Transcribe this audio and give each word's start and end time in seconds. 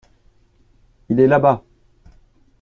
Il 1.09 1.19
est 1.19 1.27
là-bas. 1.27 1.63